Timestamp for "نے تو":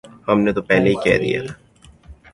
0.45-0.61